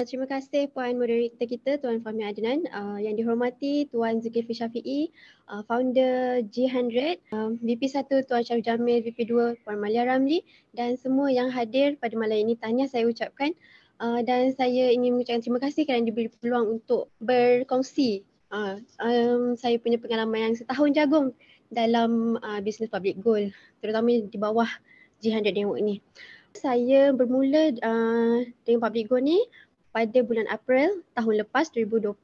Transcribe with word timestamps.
Uh, 0.00 0.08
terima 0.08 0.24
kasih 0.24 0.72
Puan 0.72 0.96
Moderator 0.96 1.44
kita 1.44 1.76
Tuan 1.76 2.00
Fahmi 2.00 2.24
Adnan. 2.24 2.64
Uh, 2.72 2.96
yang 3.04 3.20
dihormati 3.20 3.84
Tuan 3.92 4.16
Zulkifli 4.24 4.56
Syafi'i, 4.56 5.12
uh, 5.52 5.60
founder 5.68 6.40
G100, 6.48 7.20
uh, 7.36 7.52
VP1 7.60 8.08
Tuan 8.24 8.40
Syarif 8.40 8.64
Jamil, 8.64 9.04
VP2 9.04 9.60
Puan 9.60 9.76
Malia 9.76 10.08
Ramli 10.08 10.40
dan 10.72 10.96
semua 10.96 11.28
yang 11.28 11.52
hadir 11.52 12.00
pada 12.00 12.16
malam 12.16 12.48
ini. 12.48 12.56
Tahniah 12.56 12.88
saya 12.88 13.04
ucapkan 13.04 13.52
uh, 14.00 14.24
dan 14.24 14.56
saya 14.56 14.88
ingin 14.88 15.20
mengucapkan 15.20 15.44
terima 15.44 15.60
kasih 15.60 15.84
kerana 15.84 16.08
diberi 16.08 16.32
peluang 16.32 16.80
untuk 16.80 17.12
berkongsi 17.20 18.24
uh, 18.56 18.80
um, 19.04 19.52
saya 19.52 19.76
punya 19.76 20.00
pengalaman 20.00 20.48
yang 20.48 20.54
setahun 20.56 20.96
jagung 20.96 21.28
dalam 21.68 22.40
uh, 22.40 22.56
bisnes 22.64 22.88
public 22.88 23.20
goal 23.20 23.52
terutama 23.84 24.16
di 24.16 24.38
bawah 24.40 24.70
G100 25.20 25.60
Network 25.60 25.84
ni. 25.84 26.00
Saya 26.56 27.12
bermula 27.12 27.76
uh, 27.84 28.48
dengan 28.64 28.80
public 28.80 29.12
go 29.12 29.20
ni 29.20 29.36
pada 29.90 30.18
bulan 30.22 30.46
April 30.50 31.02
tahun 31.18 31.46
lepas 31.46 31.70
2021 31.74 32.14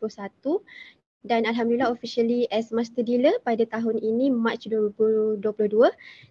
dan 1.26 1.42
alhamdulillah 1.42 1.90
officially 1.90 2.46
as 2.54 2.70
master 2.70 3.02
dealer 3.02 3.34
pada 3.42 3.66
tahun 3.66 3.98
ini 3.98 4.30
March 4.30 4.70
2022 4.70 5.42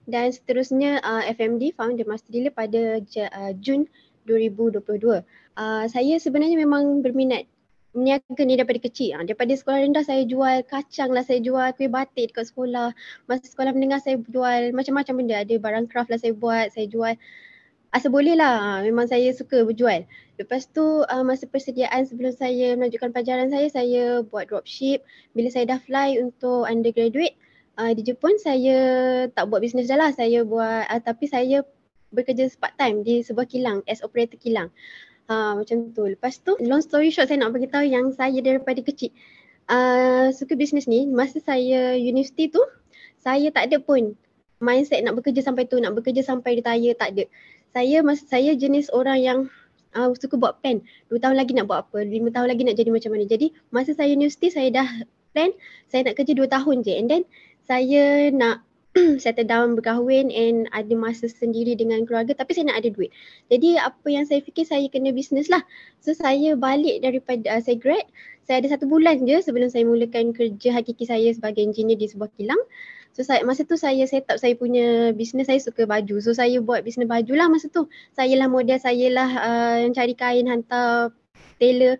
dan 0.07 0.31
seterusnya 0.31 1.03
uh, 1.03 1.23
FMD 1.27 1.75
found 1.75 1.99
the 1.99 2.07
master 2.07 2.31
dealer 2.31 2.51
pada 2.55 3.03
uh, 3.03 3.51
Jun 3.59 3.85
2022. 4.23 4.87
Uh, 5.59 5.85
saya 5.91 6.15
sebenarnya 6.17 6.55
memang 6.55 7.03
berminat 7.03 7.45
meniaga 7.95 8.43
ni 8.43 8.59
daripada 8.59 8.79
kecil. 8.83 9.15
Ha. 9.15 9.23
Daripada 9.23 9.55
sekolah 9.55 9.79
rendah 9.87 10.03
saya 10.03 10.27
jual 10.27 10.67
kacang 10.67 11.15
lah, 11.15 11.23
saya 11.23 11.39
jual 11.39 11.71
kuih 11.79 11.87
batik 11.87 12.35
dekat 12.35 12.51
sekolah. 12.51 12.91
Masa 13.31 13.47
sekolah 13.47 13.71
menengah 13.71 14.03
saya 14.03 14.19
jual 14.19 14.75
macam-macam 14.75 15.13
benda. 15.15 15.35
Ada 15.41 15.55
barang 15.55 15.85
craft 15.87 16.11
lah 16.11 16.19
saya 16.19 16.35
buat, 16.35 16.75
saya 16.75 16.91
jual 16.91 17.15
asal 17.91 18.09
boleh 18.09 18.33
lah. 18.33 18.55
Ha, 18.57 18.69
memang 18.81 19.05
saya 19.05 19.29
suka 19.35 19.61
berjual. 19.67 20.07
Lepas 20.35 20.67
tu 20.71 20.83
uh, 20.83 21.23
masa 21.23 21.45
persediaan 21.45 22.07
sebelum 22.07 22.33
saya 22.35 22.75
melanjutkan 22.75 23.11
pelajaran 23.13 23.51
saya, 23.51 23.67
saya 23.69 24.03
buat 24.25 24.49
dropship. 24.49 25.05
Bila 25.37 25.47
saya 25.53 25.69
dah 25.75 25.79
fly 25.83 26.17
untuk 26.19 26.65
undergraduate 26.65 27.37
uh, 27.77 27.91
di 27.93 28.01
Jepun, 28.01 28.35
saya 28.41 28.77
tak 29.31 29.47
buat 29.51 29.61
bisnes 29.61 29.87
dah 29.87 29.99
lah. 29.99 30.11
Saya 30.15 30.41
buat, 30.43 30.89
uh, 30.89 31.01
tapi 31.01 31.29
saya 31.29 31.61
bekerja 32.15 32.47
part 32.57 32.73
time 32.79 33.03
di 33.03 33.21
sebuah 33.21 33.47
kilang 33.47 33.83
as 33.85 33.99
operator 34.01 34.39
kilang. 34.39 34.71
Ha, 35.27 35.57
macam 35.57 35.91
tu. 35.93 36.05
Lepas 36.05 36.41
tu, 36.41 36.53
long 36.61 36.81
story 36.83 37.09
short 37.09 37.29
saya 37.29 37.41
nak 37.41 37.55
beritahu 37.55 37.83
yang 37.83 38.13
saya 38.13 38.37
daripada 38.39 38.79
kecil 38.81 39.09
uh, 39.69 40.29
suka 40.33 40.53
bisnes 40.53 40.85
ni. 40.85 41.09
Masa 41.09 41.41
saya 41.41 41.97
universiti 41.97 42.49
tu, 42.49 42.61
saya 43.21 43.49
tak 43.49 43.71
ada 43.71 43.77
pun 43.81 44.13
mindset 44.61 45.03
nak 45.03 45.19
bekerja 45.19 45.43
sampai 45.43 45.67
tu, 45.67 45.77
nak 45.81 45.97
bekerja 45.97 46.23
sampai 46.23 46.61
retire, 46.61 46.95
tak 46.95 47.17
ada 47.17 47.23
saya 47.75 47.99
masa 48.07 48.23
saya 48.23 48.55
jenis 48.55 48.87
orang 48.95 49.19
yang 49.19 49.39
uh, 49.99 50.15
suka 50.15 50.39
buat 50.39 50.63
plan. 50.63 50.79
Dua 51.11 51.19
tahun 51.19 51.35
lagi 51.35 51.51
nak 51.51 51.67
buat 51.67 51.91
apa, 51.91 52.07
lima 52.07 52.31
tahun 52.31 52.47
lagi 52.47 52.63
nak 52.63 52.79
jadi 52.79 52.87
macam 52.87 53.11
mana. 53.11 53.27
Jadi 53.27 53.51
masa 53.75 53.91
saya 53.91 54.15
universiti 54.15 54.47
saya 54.47 54.71
dah 54.71 54.87
plan 55.35 55.51
saya 55.91 56.07
nak 56.07 56.15
kerja 56.15 56.31
dua 56.31 56.47
tahun 56.47 56.87
je 56.87 56.95
and 56.95 57.11
then 57.11 57.23
saya 57.67 58.31
nak 58.31 58.63
settle 59.23 59.43
down 59.43 59.75
berkahwin 59.75 60.31
and 60.31 60.71
ada 60.71 60.95
masa 60.95 61.27
sendiri 61.27 61.75
dengan 61.75 62.07
keluarga 62.07 62.31
tapi 62.31 62.55
saya 62.55 62.71
nak 62.71 62.79
ada 62.79 62.95
duit. 62.95 63.11
Jadi 63.51 63.75
apa 63.75 64.07
yang 64.07 64.23
saya 64.23 64.39
fikir 64.39 64.63
saya 64.63 64.87
kena 64.87 65.11
bisnes 65.11 65.51
lah. 65.51 65.59
So 65.99 66.15
saya 66.15 66.55
balik 66.55 67.03
daripada 67.03 67.59
uh, 67.59 67.59
saya 67.59 67.75
grad, 67.75 68.07
saya 68.47 68.63
ada 68.63 68.71
satu 68.71 68.87
bulan 68.87 69.27
je 69.27 69.43
sebelum 69.43 69.67
saya 69.67 69.83
mulakan 69.83 70.31
kerja 70.31 70.71
hakiki 70.71 71.03
saya 71.03 71.27
sebagai 71.35 71.59
engineer 71.59 71.99
di 71.99 72.07
sebuah 72.07 72.31
kilang. 72.39 72.61
So 73.15 73.23
saya, 73.23 73.47
masa 73.47 73.63
tu 73.63 73.79
saya 73.79 74.03
set 74.11 74.27
up 74.27 74.35
saya 74.35 74.59
punya 74.59 75.15
bisnes 75.15 75.47
saya 75.47 75.63
suka 75.63 75.87
baju. 75.87 76.19
So 76.19 76.35
saya 76.35 76.59
buat 76.59 76.83
bisnes 76.83 77.07
baju 77.07 77.31
lah 77.31 77.47
masa 77.47 77.71
tu. 77.71 77.87
Saya 78.11 78.35
lah 78.35 78.51
model, 78.51 78.75
saya 78.75 79.07
lah 79.07 79.29
uh, 79.39 79.75
yang 79.87 79.95
cari 79.95 80.13
kain, 80.19 80.51
hantar 80.51 81.15
tailor. 81.55 81.95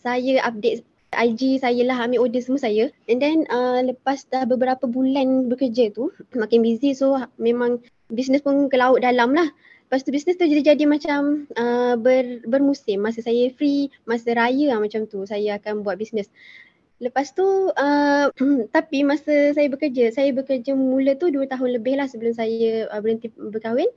Saya 0.00 0.40
update 0.40 0.88
IG, 1.12 1.60
saya 1.60 1.84
lah 1.84 2.08
ambil 2.08 2.24
order 2.24 2.40
semua 2.40 2.64
saya. 2.64 2.88
And 3.12 3.20
then 3.20 3.44
uh, 3.52 3.84
lepas 3.84 4.24
dah 4.32 4.48
beberapa 4.48 4.88
bulan 4.88 5.52
bekerja 5.52 5.92
tu, 5.92 6.08
makin 6.32 6.64
busy 6.64 6.96
so 6.96 7.20
memang 7.36 7.84
bisnes 8.08 8.40
pun 8.40 8.72
ke 8.72 8.76
laut 8.80 9.04
dalam 9.04 9.36
lah. 9.36 9.52
Lepas 9.84 10.00
tu 10.00 10.16
bisnes 10.16 10.40
tu 10.40 10.48
jadi 10.48 10.74
jadi 10.74 10.84
macam 10.88 11.44
uh, 11.60 11.94
ber, 12.00 12.40
bermusim. 12.48 13.04
Masa 13.04 13.20
saya 13.20 13.52
free, 13.52 13.92
masa 14.08 14.32
raya 14.32 14.72
lah 14.72 14.80
macam 14.80 15.04
tu 15.04 15.28
saya 15.28 15.60
akan 15.60 15.84
buat 15.84 16.00
bisnes. 16.00 16.32
Lepas 17.04 17.36
tu 17.36 17.44
uh, 17.68 18.26
tapi 18.76 19.04
masa 19.04 19.52
saya 19.52 19.68
bekerja, 19.68 20.08
saya 20.08 20.32
bekerja 20.32 20.72
mula 20.72 21.12
tu 21.20 21.28
dua 21.28 21.44
tahun 21.44 21.76
lebih 21.76 22.00
lah 22.00 22.08
sebelum 22.08 22.32
saya 22.32 22.88
uh, 22.88 23.00
berhenti 23.04 23.28
berkahwin. 23.36 23.92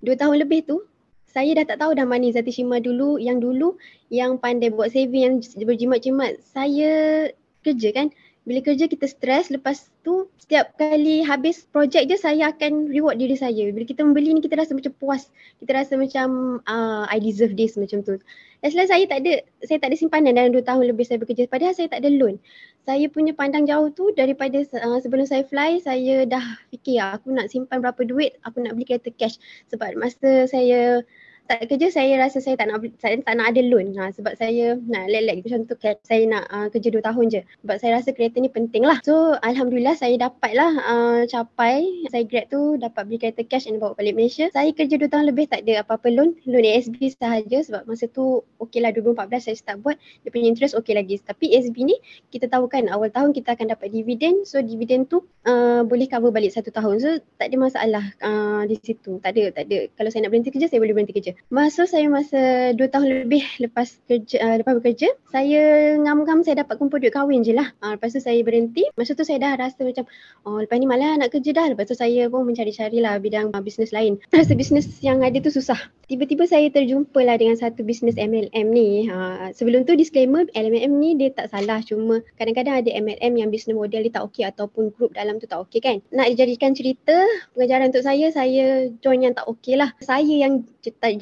Dua 0.00 0.16
tahun 0.16 0.48
lebih 0.48 0.64
tu 0.64 0.80
saya 1.28 1.52
dah 1.60 1.68
tak 1.68 1.84
tahu 1.84 1.92
dah 1.92 2.08
mana 2.08 2.32
Zati 2.32 2.48
Shima 2.48 2.80
dulu 2.80 3.20
yang 3.20 3.36
dulu 3.36 3.76
yang 4.08 4.40
pandai 4.40 4.72
buat 4.72 4.88
saving 4.88 5.22
yang 5.22 5.34
berjimat-jimat. 5.68 6.40
Saya 6.40 7.28
kerja 7.60 7.88
kan 7.92 8.08
bila 8.48 8.64
kerja 8.64 8.88
kita 8.88 9.04
stres 9.04 9.52
lepas 9.52 9.92
tu 10.00 10.24
setiap 10.40 10.72
kali 10.80 11.20
habis 11.20 11.68
projek 11.68 12.08
je 12.08 12.16
saya 12.16 12.48
akan 12.48 12.88
reward 12.88 13.20
diri 13.20 13.36
saya. 13.36 13.68
Bila 13.68 13.84
kita 13.84 14.00
membeli 14.00 14.32
ni 14.32 14.40
kita 14.40 14.56
rasa 14.56 14.72
macam 14.72 14.88
puas. 14.96 15.28
Kita 15.60 15.76
rasa 15.76 16.00
macam 16.00 16.58
uh, 16.64 17.04
I 17.12 17.20
deserve 17.20 17.52
this 17.60 17.76
macam 17.76 18.00
tu. 18.00 18.16
Dan 18.64 18.68
selain 18.72 18.88
saya 18.88 19.04
tak 19.04 19.20
ada 19.20 19.44
saya 19.68 19.76
tak 19.76 19.92
ada 19.92 19.96
simpanan 20.00 20.32
dalam 20.32 20.56
2 20.56 20.64
tahun 20.64 20.88
lebih 20.88 21.04
saya 21.04 21.20
bekerja. 21.20 21.44
Padahal 21.44 21.76
saya 21.76 21.92
tak 21.92 22.00
ada 22.00 22.08
loan. 22.08 22.40
Saya 22.88 23.04
punya 23.12 23.36
pandang 23.36 23.68
jauh 23.68 23.92
tu 23.92 24.08
daripada 24.16 24.64
uh, 24.64 24.98
sebelum 25.04 25.28
saya 25.28 25.44
fly 25.44 25.84
saya 25.84 26.24
dah 26.24 26.40
fikir 26.72 27.04
aku 27.04 27.28
nak 27.36 27.52
simpan 27.52 27.84
berapa 27.84 28.00
duit 28.08 28.40
aku 28.48 28.64
nak 28.64 28.80
beli 28.80 28.88
kereta 28.88 29.12
cash. 29.12 29.36
Sebab 29.68 29.92
masa 30.00 30.48
saya 30.48 31.04
tak 31.48 31.64
kerja 31.64 31.88
saya 31.88 32.20
rasa 32.20 32.44
saya 32.44 32.60
tak 32.60 32.68
nak 32.68 32.84
saya 33.00 33.24
tak 33.24 33.34
nak 33.40 33.56
ada 33.56 33.64
loan. 33.64 33.96
Ha, 33.96 34.12
sebab 34.12 34.36
saya 34.36 34.76
nak 34.84 35.08
lelek 35.08 35.40
macam 35.40 35.64
tu 35.64 35.74
kan? 35.80 35.96
Saya 36.04 36.28
nak 36.28 36.44
uh, 36.52 36.68
kerja 36.68 36.92
2 36.92 37.00
tahun 37.00 37.24
je. 37.32 37.40
Sebab 37.64 37.76
saya 37.80 37.90
rasa 37.96 38.12
kereta 38.12 38.36
ni 38.36 38.52
penting 38.52 38.84
lah. 38.84 39.00
So 39.00 39.32
alhamdulillah 39.40 39.96
saya 39.96 40.20
dapat 40.20 40.52
lah 40.52 40.76
uh, 40.76 41.20
capai. 41.24 42.04
Saya 42.12 42.28
grad 42.28 42.52
tu 42.52 42.76
dapat 42.76 43.08
beli 43.08 43.16
kereta 43.16 43.40
cash 43.48 43.64
and 43.64 43.80
bawa 43.80 43.96
balik 43.96 44.12
Malaysia. 44.12 44.52
Saya 44.52 44.76
kerja 44.76 45.00
2 45.00 45.08
tahun 45.08 45.24
lebih 45.32 45.48
tak 45.48 45.64
ada 45.64 45.80
apa-apa 45.80 46.12
loan. 46.12 46.36
Loan 46.44 46.68
ASB 46.68 47.00
sahaja 47.16 47.64
sebab 47.64 47.88
masa 47.88 48.04
tu 48.12 48.44
okey 48.60 48.84
lah 48.84 48.92
2014 48.92 49.48
saya 49.48 49.56
start 49.56 49.76
buat. 49.80 49.96
Dia 49.96 50.28
punya 50.28 50.52
interest 50.52 50.76
okey 50.76 50.92
lagi. 50.92 51.16
Tapi 51.24 51.56
ASB 51.56 51.80
ni 51.80 51.96
kita 52.28 52.52
tahu 52.52 52.68
kan 52.68 52.92
awal 52.92 53.08
tahun 53.08 53.32
kita 53.32 53.56
akan 53.56 53.72
dapat 53.72 53.88
dividen 53.88 54.44
so 54.44 54.60
dividen 54.60 55.08
tu 55.08 55.24
uh, 55.48 55.80
boleh 55.80 56.04
cover 56.12 56.28
balik 56.28 56.52
satu 56.52 56.68
tahun. 56.68 57.00
So 57.00 57.08
tak 57.40 57.48
ada 57.48 57.56
masalah 57.56 58.04
uh, 58.20 58.68
di 58.68 58.76
situ. 58.84 59.16
Tak 59.24 59.32
ada 59.32 59.48
tak 59.56 59.64
ada. 59.64 59.88
Kalau 59.96 60.12
saya 60.12 60.28
nak 60.28 60.36
berhenti 60.36 60.52
kerja 60.52 60.68
saya 60.68 60.84
boleh 60.84 60.92
berhenti 60.92 61.16
kerja 61.16 61.37
Masa 61.48 61.88
saya 61.88 62.04
masa 62.12 62.76
2 62.76 62.76
tahun 62.92 63.24
lebih 63.24 63.40
lepas 63.64 63.96
kerja 64.04 64.36
uh, 64.36 64.60
lepas 64.60 64.76
bekerja, 64.76 65.08
saya 65.32 65.96
ngam-ngam 65.96 66.44
saya 66.44 66.60
dapat 66.60 66.76
kumpul 66.76 67.00
duit 67.00 67.16
kahwin 67.16 67.40
je 67.40 67.56
lah. 67.56 67.72
Uh, 67.80 67.96
lepas 67.96 68.12
tu 68.12 68.20
saya 68.20 68.36
berhenti. 68.44 68.84
Masa 69.00 69.16
tu 69.16 69.24
saya 69.24 69.40
dah 69.40 69.56
rasa 69.56 69.80
macam 69.80 70.04
oh 70.44 70.60
lepas 70.60 70.76
ni 70.76 70.84
malah 70.84 71.16
nak 71.16 71.32
kerja 71.32 71.56
dah. 71.56 71.72
Lepas 71.72 71.88
tu 71.88 71.96
saya 71.96 72.28
pun 72.28 72.44
mencari-cari 72.44 73.00
lah 73.00 73.16
bidang 73.16 73.48
uh, 73.56 73.64
bisnes 73.64 73.96
lain. 73.96 74.20
Rasa 74.28 74.52
bisnes 74.52 75.00
yang 75.00 75.24
ada 75.24 75.40
tu 75.40 75.48
susah. 75.48 75.88
Tiba-tiba 76.08 76.44
saya 76.44 76.68
terjumpa 76.68 77.20
lah 77.24 77.40
dengan 77.40 77.56
satu 77.56 77.80
bisnes 77.80 78.20
MLM 78.20 78.66
ni. 78.68 79.08
Uh, 79.08 79.48
sebelum 79.56 79.88
tu 79.88 79.96
disclaimer 79.96 80.44
MLM 80.52 81.00
ni 81.00 81.16
dia 81.16 81.32
tak 81.32 81.48
salah. 81.48 81.80
Cuma 81.80 82.20
kadang-kadang 82.36 82.84
ada 82.84 82.90
MLM 82.92 83.40
yang 83.40 83.48
bisnes 83.48 83.72
model 83.72 84.04
dia 84.04 84.12
tak 84.12 84.28
okey 84.28 84.44
ataupun 84.44 84.92
grup 84.92 85.16
dalam 85.16 85.40
tu 85.40 85.48
tak 85.48 85.64
okey 85.64 85.80
kan. 85.80 85.96
Nak 86.12 86.28
dijadikan 86.36 86.76
cerita 86.76 87.24
pengajaran 87.56 87.88
untuk 87.88 88.04
saya, 88.04 88.28
saya 88.28 88.92
join 89.00 89.24
yang 89.24 89.32
tak 89.32 89.48
okey 89.48 89.80
lah. 89.80 89.96
Saya 90.04 90.28
yang 90.28 90.60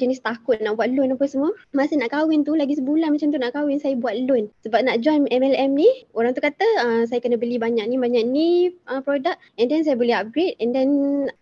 jenis 0.07 0.23
takut 0.23 0.55
nak 0.63 0.79
buat 0.79 0.87
loan 0.95 1.19
apa 1.19 1.27
semua. 1.27 1.51
Masa 1.75 1.99
nak 1.99 2.15
kahwin 2.15 2.47
tu 2.47 2.55
lagi 2.55 2.79
sebulan 2.79 3.11
macam 3.11 3.27
tu 3.27 3.37
nak 3.37 3.51
kahwin 3.51 3.77
saya 3.83 3.99
buat 3.99 4.15
loan. 4.23 4.47
Sebab 4.63 4.87
nak 4.87 5.03
join 5.03 5.27
MLM 5.27 5.75
ni 5.75 6.07
orang 6.15 6.31
tu 6.31 6.39
kata 6.39 6.63
uh, 6.87 7.03
saya 7.03 7.19
kena 7.19 7.35
beli 7.35 7.59
banyak 7.59 7.83
ni 7.83 7.99
banyak 7.99 8.23
ni 8.23 8.71
uh, 8.87 9.03
produk 9.03 9.35
and 9.59 9.67
then 9.67 9.83
saya 9.83 9.99
boleh 9.99 10.15
upgrade 10.15 10.55
and 10.63 10.71
then 10.71 10.89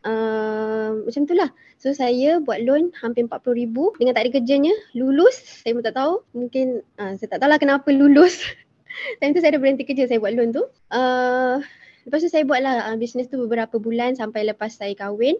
uh, 0.01 0.97
macam 1.05 1.29
tu 1.29 1.37
lah. 1.37 1.53
So 1.77 1.93
saya 1.93 2.41
buat 2.41 2.65
loan 2.65 2.89
hampir 2.97 3.29
RM40,000 3.29 3.77
dengan 4.01 4.13
tak 4.17 4.23
ada 4.25 4.31
kerjanya. 4.33 4.73
Lulus 4.97 5.61
saya 5.61 5.77
pun 5.77 5.85
tak 5.85 5.95
tahu. 5.95 6.25
Mungkin 6.33 6.81
uh, 6.97 7.13
saya 7.21 7.29
tak 7.29 7.45
tahulah 7.45 7.61
kenapa 7.61 7.93
lulus. 7.93 8.41
Time 9.21 9.37
tu 9.37 9.45
saya 9.45 9.53
dah 9.53 9.61
berhenti 9.61 9.85
kerja 9.85 10.09
saya 10.09 10.17
buat 10.17 10.33
loan 10.33 10.49
tu. 10.55 10.65
Uh, 10.89 11.61
lepas 12.09 12.25
tu 12.25 12.29
saya 12.31 12.41
buatlah 12.47 12.89
uh, 12.89 12.97
bisnes 12.97 13.29
tu 13.29 13.37
beberapa 13.37 13.77
bulan 13.77 14.17
sampai 14.17 14.47
lepas 14.49 14.73
saya 14.73 14.97
kahwin. 14.97 15.37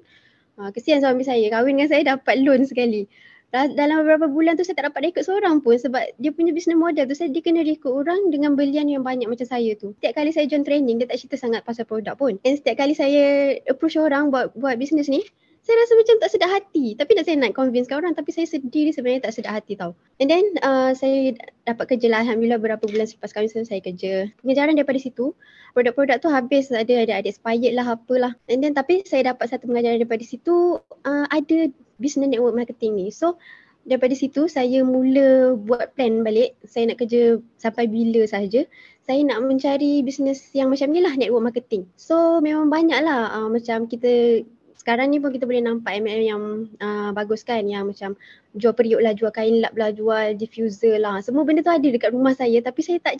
Ha, 0.56 0.72
kesian 0.72 1.04
suami 1.04 1.28
saya. 1.28 1.48
Kahwin 1.52 1.76
dengan 1.76 1.90
saya 1.92 2.04
dapat 2.16 2.40
loan 2.40 2.64
sekali. 2.64 3.08
Dalam 3.56 4.04
beberapa 4.04 4.28
bulan 4.28 4.60
tu 4.60 4.68
saya 4.68 4.76
tak 4.76 4.92
dapat 4.92 5.16
ikut 5.16 5.24
seorang 5.24 5.64
pun 5.64 5.80
sebab 5.80 6.04
dia 6.20 6.36
punya 6.36 6.52
business 6.52 6.76
model 6.76 7.08
tu 7.08 7.16
saya 7.16 7.32
dia 7.32 7.40
kena 7.40 7.64
ikut 7.64 7.88
orang 7.88 8.28
dengan 8.28 8.52
belian 8.52 8.84
yang 8.92 9.00
banyak 9.00 9.32
macam 9.32 9.48
saya 9.48 9.72
tu. 9.80 9.96
Setiap 9.96 10.20
kali 10.20 10.36
saya 10.36 10.44
join 10.52 10.68
training 10.68 11.00
dia 11.00 11.08
tak 11.08 11.24
cerita 11.24 11.40
sangat 11.40 11.64
pasal 11.64 11.88
produk 11.88 12.20
pun. 12.20 12.36
Dan 12.44 12.60
setiap 12.60 12.84
kali 12.84 12.92
saya 12.92 13.56
approach 13.72 13.96
orang 13.96 14.28
buat 14.28 14.52
buat 14.60 14.76
bisnes 14.76 15.08
ni, 15.08 15.24
saya 15.66 15.82
rasa 15.82 15.94
macam 15.98 16.16
tak 16.22 16.30
sedar 16.30 16.50
hati. 16.54 16.94
Tapi 16.94 17.12
nak 17.18 17.26
saya 17.26 17.42
nak 17.42 17.58
convince 17.58 17.90
orang 17.90 18.14
tapi 18.14 18.30
saya 18.30 18.46
sendiri 18.46 18.94
sebenarnya 18.94 19.26
tak 19.26 19.34
sedar 19.34 19.58
hati 19.58 19.74
tau. 19.74 19.98
And 20.22 20.30
then 20.30 20.46
uh, 20.62 20.94
saya 20.94 21.34
dapat 21.66 21.98
kerja 21.98 22.14
lah 22.14 22.22
Alhamdulillah 22.22 22.62
beberapa 22.62 22.86
bulan 22.86 23.10
selepas 23.10 23.34
kahwin 23.34 23.50
saya 23.50 23.82
kerja. 23.82 24.30
Pengejaran 24.46 24.78
daripada 24.78 25.02
situ, 25.02 25.34
produk-produk 25.74 26.22
tu 26.22 26.30
habis 26.30 26.70
ada 26.70 27.02
ada 27.02 27.18
ada 27.18 27.26
expired 27.26 27.74
lah 27.74 27.98
apalah. 27.98 28.38
And 28.46 28.62
then 28.62 28.78
tapi 28.78 29.02
saya 29.10 29.34
dapat 29.34 29.50
satu 29.50 29.66
pengajaran 29.66 30.06
daripada 30.06 30.22
situ 30.22 30.78
uh, 30.86 31.26
ada 31.34 31.74
business 31.98 32.30
network 32.30 32.54
marketing 32.54 33.02
ni. 33.02 33.10
So 33.10 33.42
daripada 33.90 34.14
situ 34.14 34.46
saya 34.46 34.86
mula 34.86 35.58
buat 35.58 35.94
plan 35.98 36.22
balik 36.26 36.58
saya 36.66 36.90
nak 36.90 37.02
kerja 37.02 37.38
sampai 37.62 37.86
bila 37.86 38.26
sahaja 38.26 38.66
saya 39.06 39.22
nak 39.22 39.46
mencari 39.46 40.02
bisnes 40.02 40.42
yang 40.58 40.74
macam 40.74 40.90
ni 40.90 41.06
lah 41.06 41.14
network 41.14 41.54
marketing 41.54 41.86
so 41.94 42.42
memang 42.42 42.74
banyak 42.74 42.98
lah 43.06 43.30
uh, 43.30 43.46
macam 43.46 43.86
kita 43.86 44.42
sekarang 44.86 45.10
ni 45.10 45.18
pun 45.18 45.34
kita 45.34 45.50
boleh 45.50 45.66
nampak 45.66 45.98
MLM 45.98 46.22
yang 46.30 46.44
uh, 46.78 47.10
bagus 47.10 47.42
kan 47.42 47.66
yang 47.66 47.90
macam 47.90 48.14
jual 48.54 48.70
periuk 48.70 49.02
lah, 49.02 49.18
jual 49.18 49.34
kain 49.34 49.58
lap 49.58 49.74
lah, 49.74 49.90
jual 49.90 50.38
diffuser 50.38 51.02
lah. 51.02 51.26
Semua 51.26 51.42
benda 51.42 51.66
tu 51.66 51.74
ada 51.74 51.90
dekat 51.90 52.14
rumah 52.14 52.38
saya. 52.38 52.62
Tapi 52.62 52.86
saya 52.86 53.02
tak 53.02 53.18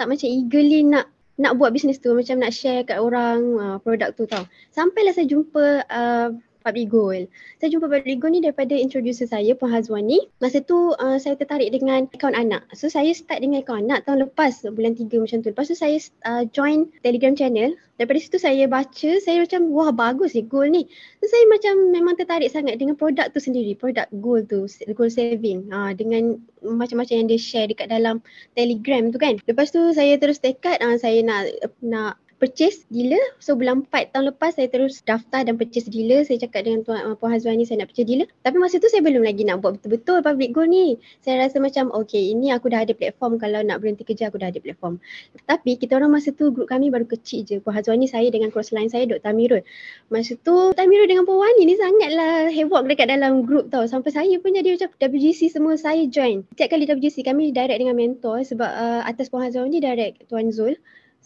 tak 0.00 0.08
macam 0.08 0.24
eagerly 0.24 0.80
nak 0.88 1.12
nak 1.36 1.60
buat 1.60 1.68
bisnes 1.76 2.00
tu. 2.00 2.16
Macam 2.16 2.40
nak 2.40 2.56
share 2.56 2.88
kat 2.88 2.96
orang 2.96 3.44
uh, 3.60 3.76
produk 3.84 4.16
tu 4.16 4.24
tau. 4.24 4.48
Sampailah 4.72 5.12
saya 5.12 5.28
jumpa 5.28 5.84
uh, 5.84 6.32
Public 6.62 6.88
Goal. 6.88 7.20
Saya 7.58 7.68
jumpa 7.74 7.90
Public 7.90 8.18
Goal 8.22 8.38
ni 8.38 8.40
daripada 8.40 8.72
introducer 8.78 9.26
saya, 9.26 9.52
Puan 9.58 9.74
Hazwani. 9.74 10.30
Masa 10.38 10.62
tu 10.62 10.94
uh, 10.96 11.18
saya 11.18 11.34
tertarik 11.34 11.74
dengan 11.74 12.06
akaun 12.14 12.38
anak. 12.38 12.62
So 12.72 12.86
saya 12.86 13.10
start 13.12 13.42
dengan 13.42 13.66
akaun 13.66 13.90
anak 13.90 14.06
tahun 14.06 14.30
lepas, 14.30 14.62
bulan 14.70 14.94
tiga 14.94 15.18
macam 15.18 15.42
tu. 15.42 15.50
Lepas 15.50 15.66
tu 15.68 15.76
saya 15.76 15.98
uh, 16.24 16.46
join 16.54 16.86
Telegram 17.02 17.34
channel. 17.34 17.74
Daripada 17.98 18.18
situ 18.18 18.38
saya 18.38 18.66
baca, 18.70 19.10
saya 19.22 19.42
macam 19.42 19.70
wah 19.70 19.90
bagus 19.94 20.34
ni 20.34 20.42
goal 20.46 20.70
ni. 20.70 20.86
So 21.22 21.30
saya 21.30 21.44
macam 21.50 21.74
memang 21.90 22.14
tertarik 22.18 22.50
sangat 22.50 22.78
dengan 22.78 22.98
produk 22.98 23.30
tu 23.30 23.38
sendiri, 23.38 23.74
produk 23.78 24.06
goal 24.18 24.42
tu, 24.46 24.66
goal 24.94 25.10
saving. 25.10 25.66
Uh, 25.70 25.94
dengan 25.94 26.38
macam-macam 26.62 27.14
yang 27.14 27.28
dia 27.30 27.38
share 27.38 27.68
dekat 27.70 27.90
dalam 27.90 28.22
Telegram 28.54 29.10
tu 29.10 29.18
kan. 29.18 29.38
Lepas 29.46 29.74
tu 29.74 29.82
saya 29.94 30.14
terus 30.18 30.38
tekad 30.38 30.78
uh, 30.82 30.94
saya 30.98 31.22
nak 31.26 31.50
nak 31.82 32.21
purchase 32.42 32.82
dealer. 32.90 33.22
So 33.38 33.54
bulan 33.54 33.86
4 33.86 34.10
tahun 34.10 34.34
lepas 34.34 34.58
saya 34.58 34.66
terus 34.66 34.98
daftar 35.06 35.46
dan 35.46 35.54
purchase 35.54 35.86
dealer. 35.86 36.26
Saya 36.26 36.42
cakap 36.42 36.66
dengan 36.66 36.82
tuan 36.82 36.98
uh, 37.06 37.14
Puan 37.14 37.30
Hazwan 37.30 37.54
ni 37.54 37.62
saya 37.62 37.86
nak 37.86 37.94
purchase 37.94 38.10
dealer. 38.10 38.26
Tapi 38.42 38.58
masa 38.58 38.82
tu 38.82 38.90
saya 38.90 38.98
belum 38.98 39.22
lagi 39.22 39.46
nak 39.46 39.62
buat 39.62 39.78
betul-betul 39.78 40.26
public 40.26 40.50
goal 40.50 40.66
ni. 40.66 40.98
Saya 41.22 41.46
rasa 41.46 41.62
macam 41.62 41.94
okay 41.94 42.34
ini 42.34 42.50
aku 42.50 42.66
dah 42.66 42.82
ada 42.82 42.90
platform 42.98 43.38
kalau 43.38 43.62
nak 43.62 43.78
berhenti 43.78 44.02
kerja 44.02 44.26
aku 44.26 44.42
dah 44.42 44.50
ada 44.50 44.58
platform. 44.58 44.98
Tapi 45.46 45.78
kita 45.78 45.94
orang 45.94 46.18
masa 46.18 46.34
tu 46.34 46.50
grup 46.50 46.66
kami 46.66 46.90
baru 46.90 47.06
kecil 47.06 47.46
je. 47.46 47.62
Puan 47.62 47.78
Hazwan 47.78 48.02
ni 48.02 48.10
saya 48.10 48.26
dengan 48.34 48.50
crossline 48.50 48.90
saya 48.90 49.06
Dr. 49.06 49.22
Amirul. 49.30 49.62
Masa 50.10 50.34
tu 50.42 50.74
Dr. 50.74 50.82
Amirul 50.82 51.06
dengan 51.06 51.22
Puan 51.22 51.46
Wani 51.46 51.62
ni 51.62 51.78
sangatlah 51.78 52.50
havoc 52.50 52.90
dekat 52.90 53.06
dalam 53.06 53.46
grup 53.46 53.70
tau. 53.70 53.86
Sampai 53.86 54.10
saya 54.10 54.34
pun 54.42 54.50
jadi 54.50 54.74
macam 54.74 54.90
WGC 54.98 55.46
semua 55.46 55.78
saya 55.78 56.02
join. 56.10 56.42
Setiap 56.58 56.74
kali 56.74 56.90
WGC 56.90 57.22
kami 57.22 57.54
direct 57.54 57.78
dengan 57.78 57.94
mentor 57.94 58.42
sebab 58.42 58.66
uh, 58.66 59.06
atas 59.06 59.30
Puan 59.30 59.46
Hazwan 59.46 59.70
ni 59.70 59.78
direct 59.78 60.26
Tuan 60.26 60.50
Zul. 60.50 60.74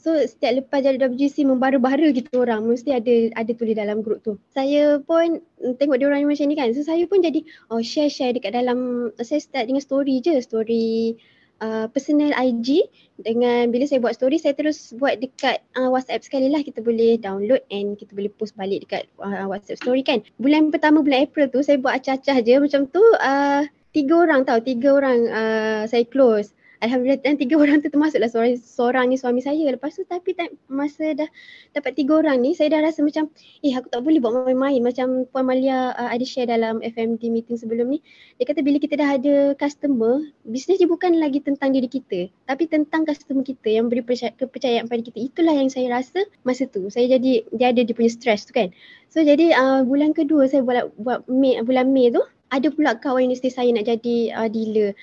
So 0.06 0.14
setiap 0.14 0.62
lepas 0.62 0.86
jadi 0.86 1.02
WGC 1.02 1.42
membara-bara 1.42 2.14
kita 2.14 2.38
orang 2.38 2.62
mesti 2.62 2.94
ada 2.94 3.34
ada 3.34 3.50
tulis 3.50 3.74
dalam 3.74 4.06
grup 4.06 4.22
tu. 4.22 4.38
Saya 4.54 5.02
pun 5.02 5.42
tengok 5.58 5.98
dia 5.98 6.06
orang 6.06 6.30
macam 6.30 6.46
ni 6.46 6.54
kan. 6.54 6.70
So 6.70 6.86
saya 6.86 7.10
pun 7.10 7.26
jadi 7.26 7.42
oh 7.74 7.82
share-share 7.82 8.38
dekat 8.38 8.54
dalam 8.54 9.10
saya 9.18 9.42
start 9.42 9.66
dengan 9.66 9.82
story 9.82 10.22
je, 10.22 10.38
story 10.38 11.18
uh, 11.58 11.90
personal 11.90 12.30
IG 12.38 12.86
dengan 13.18 13.74
bila 13.74 13.82
saya 13.90 13.98
buat 13.98 14.14
story 14.14 14.38
saya 14.38 14.54
terus 14.54 14.94
buat 14.94 15.18
dekat 15.18 15.66
uh, 15.74 15.90
WhatsApp 15.90 16.22
sekali 16.22 16.54
lah 16.54 16.62
kita 16.62 16.86
boleh 16.86 17.18
download 17.18 17.66
and 17.74 17.98
kita 17.98 18.14
boleh 18.14 18.30
post 18.30 18.54
balik 18.54 18.86
dekat 18.86 19.10
uh, 19.18 19.50
WhatsApp 19.50 19.82
story 19.82 20.06
kan. 20.06 20.22
Bulan 20.38 20.70
pertama 20.70 21.02
bulan 21.02 21.26
April 21.26 21.50
tu 21.50 21.66
saya 21.66 21.82
buat 21.82 21.98
acah-acah 21.98 22.46
je 22.46 22.54
macam 22.62 22.86
tu 22.94 23.02
uh, 23.02 23.66
tiga 23.90 24.14
orang 24.22 24.46
tau, 24.46 24.62
tiga 24.62 25.02
orang 25.02 25.18
uh, 25.34 25.82
saya 25.90 26.06
close. 26.06 26.54
Alhamdulillah 26.84 27.24
dan 27.24 27.40
tiga 27.40 27.56
orang 27.56 27.80
tu 27.80 27.88
termasuklah 27.88 28.28
seorang, 28.28 28.56
seorang 28.60 29.04
ni 29.08 29.16
suami 29.16 29.40
saya. 29.40 29.64
Lepas 29.72 29.96
tu 29.96 30.04
tapi 30.04 30.36
masa 30.68 31.16
dah 31.16 31.28
dapat 31.72 31.96
tiga 31.96 32.20
orang 32.20 32.44
ni 32.44 32.52
saya 32.52 32.72
dah 32.76 32.84
rasa 32.84 33.00
macam 33.00 33.32
eh 33.64 33.72
aku 33.72 33.88
tak 33.88 34.04
boleh 34.04 34.20
buat 34.20 34.44
main-main 34.44 34.84
macam 34.84 35.24
Puan 35.32 35.48
Malia 35.48 35.96
uh, 35.96 36.10
ada 36.12 36.24
share 36.26 36.48
dalam 36.48 36.84
FMD 36.84 37.32
meeting 37.32 37.56
sebelum 37.56 37.88
ni. 37.88 38.04
Dia 38.36 38.44
kata 38.48 38.60
bila 38.60 38.76
kita 38.76 39.00
dah 39.00 39.16
ada 39.16 39.34
customer, 39.56 40.20
bisnes 40.44 40.76
dia 40.76 40.88
bukan 40.88 41.16
lagi 41.16 41.40
tentang 41.40 41.72
diri 41.72 41.88
kita 41.88 42.28
tapi 42.44 42.68
tentang 42.68 43.08
customer 43.08 43.40
kita 43.40 43.72
yang 43.72 43.88
beri 43.88 44.04
kepercayaan 44.36 44.86
pada 44.86 45.00
kita. 45.00 45.16
Itulah 45.16 45.56
yang 45.56 45.72
saya 45.72 45.88
rasa 45.88 46.28
masa 46.44 46.68
tu. 46.68 46.92
Saya 46.92 47.16
jadi 47.16 47.46
dia 47.56 47.72
ada 47.72 47.80
dia 47.80 47.94
punya 47.96 48.12
stress 48.12 48.44
tu 48.44 48.52
kan. 48.52 48.68
So 49.08 49.24
jadi 49.24 49.56
uh, 49.56 49.80
bulan 49.88 50.12
kedua 50.12 50.44
saya 50.44 50.60
buat 50.60 50.92
buat 51.00 51.24
Mei, 51.30 51.56
bulan 51.64 51.88
Mei 51.88 52.12
tu 52.12 52.20
ada 52.54 52.70
pula 52.70 52.94
kawan 52.94 53.26
universiti 53.26 53.50
saya 53.50 53.74
nak 53.74 53.90
jadi 53.90 54.30
uh, 54.34 54.48
dealer. 54.50 54.94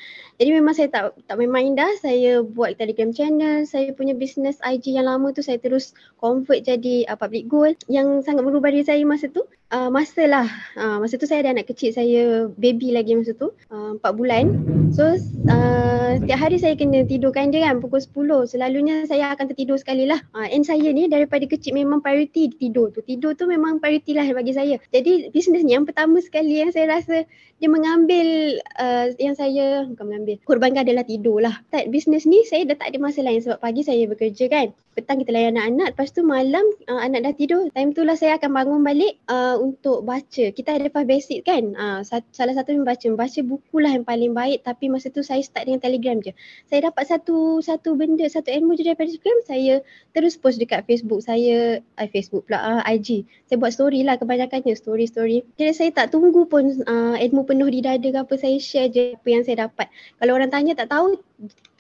Jadi 0.42 0.50
memang 0.50 0.74
saya 0.74 0.90
tak 0.90 1.04
tak 1.30 1.36
main-main 1.38 1.78
dah. 1.78 1.90
Saya 2.02 2.42
buat 2.42 2.78
Telegram 2.78 3.14
channel, 3.14 3.66
saya 3.70 3.94
punya 3.94 4.18
business 4.18 4.58
IG 4.66 4.98
yang 4.98 5.06
lama 5.06 5.30
tu 5.32 5.46
saya 5.46 5.62
terus 5.62 5.94
convert 6.18 6.66
jadi 6.66 7.06
uh, 7.10 7.18
public 7.18 7.46
goal. 7.50 7.72
Yang 7.86 8.26
sangat 8.26 8.44
berubah 8.46 8.74
diri 8.74 8.86
saya 8.86 9.02
masa 9.06 9.30
tu, 9.30 9.46
uh, 9.74 9.90
masa 9.94 10.24
lah. 10.26 10.48
Uh, 10.74 10.98
masa 11.02 11.18
tu 11.18 11.30
saya 11.30 11.46
ada 11.46 11.54
anak 11.58 11.70
kecil, 11.70 11.94
saya 11.94 12.50
baby 12.58 12.94
lagi 12.94 13.18
masa 13.18 13.34
tu, 13.38 13.54
uh, 13.70 13.98
4 13.98 14.20
bulan. 14.20 14.46
So 14.94 15.18
uh, 15.50 16.22
setiap 16.22 16.40
hari 16.40 16.58
saya 16.62 16.78
kena 16.78 17.06
tidurkan 17.06 17.50
dia 17.50 17.66
kan 17.66 17.82
pukul 17.82 18.02
10. 18.02 18.54
Selalunya 18.54 19.06
saya 19.10 19.34
akan 19.34 19.50
tertidur 19.50 19.78
sekali 19.82 20.06
lah. 20.06 20.22
Uh, 20.38 20.46
and 20.50 20.66
saya 20.66 20.94
ni 20.94 21.10
daripada 21.10 21.46
kecil 21.50 21.74
memang 21.78 22.02
priority 22.02 22.54
tidur 22.54 22.94
tu. 22.94 23.02
Tidur 23.02 23.34
tu 23.34 23.50
memang 23.50 23.82
priority 23.82 24.14
lah 24.14 24.26
bagi 24.34 24.54
saya. 24.54 24.78
Jadi 24.94 25.34
business 25.34 25.66
ni 25.66 25.74
yang 25.74 25.90
pertama 25.90 26.22
sekali 26.22 26.62
yang 26.62 26.70
saya 26.70 26.90
rasa 26.90 27.26
dia 27.58 27.70
mengambil 27.72 28.60
uh, 28.78 29.08
yang 29.18 29.34
saya 29.34 29.88
bukan 29.90 30.06
mengambil 30.06 30.33
korbankan 30.42 30.82
adalah 30.82 31.06
tidur 31.06 31.38
lah. 31.40 31.62
Tak 31.70 31.94
bisnes 31.94 32.26
ni 32.26 32.42
saya 32.50 32.66
dah 32.66 32.78
tak 32.80 32.94
ada 32.94 32.98
masa 32.98 33.22
lain 33.22 33.40
sebab 33.40 33.62
pagi 33.62 33.86
saya 33.86 34.10
bekerja 34.10 34.50
kan. 34.50 34.74
Petang 34.94 35.18
kita 35.26 35.34
layan 35.34 35.58
anak-anak 35.58 35.98
lepas 35.98 36.14
tu 36.14 36.22
malam 36.22 36.62
uh, 36.86 37.02
anak 37.02 37.26
dah 37.26 37.34
tidur. 37.34 37.62
Time 37.74 37.98
tu 37.98 38.06
lah 38.06 38.14
saya 38.14 38.38
akan 38.38 38.50
bangun 38.54 38.82
balik 38.86 39.18
uh, 39.26 39.58
untuk 39.58 40.06
baca. 40.06 40.46
Kita 40.54 40.78
ada 40.78 40.86
five 40.94 41.10
basic 41.10 41.50
kan. 41.50 41.74
Uh, 41.74 42.06
salah 42.06 42.54
satu 42.54 42.78
membaca. 42.78 43.02
Membaca 43.10 43.40
buku 43.42 43.78
lah 43.82 43.92
yang 43.98 44.06
paling 44.06 44.38
baik 44.38 44.62
tapi 44.62 44.94
masa 44.94 45.10
tu 45.10 45.26
saya 45.26 45.42
start 45.42 45.66
dengan 45.66 45.82
telegram 45.82 46.22
je. 46.22 46.38
Saya 46.70 46.94
dapat 46.94 47.10
satu 47.10 47.62
satu 47.66 47.98
benda, 47.98 48.30
satu 48.30 48.54
ilmu 48.54 48.78
je 48.78 48.86
daripada 48.86 49.10
telegram. 49.10 49.40
Saya 49.50 49.74
terus 50.14 50.38
post 50.38 50.62
dekat 50.62 50.86
Facebook 50.86 51.26
saya, 51.26 51.82
uh, 51.98 52.08
Facebook 52.14 52.46
pula, 52.46 52.62
uh, 52.62 52.82
IG. 52.86 53.26
Saya 53.50 53.58
buat 53.58 53.74
story 53.74 54.06
lah 54.06 54.22
kebanyakannya 54.22 54.78
story-story. 54.78 55.42
Jadi 55.58 55.72
saya 55.74 55.90
tak 55.90 56.14
tunggu 56.14 56.46
pun 56.46 56.70
uh, 56.86 57.18
ilmu 57.18 57.50
penuh 57.50 57.70
di 57.74 57.82
dada 57.82 58.06
ke 58.06 58.20
apa 58.22 58.36
saya 58.38 58.58
share 58.62 58.94
je 58.94 59.18
apa 59.18 59.28
yang 59.28 59.42
saya 59.42 59.66
dapat. 59.66 59.90
Kalau 60.24 60.40
orang 60.40 60.56
tanya 60.56 60.72
tak 60.72 60.88
tahu 60.88 61.20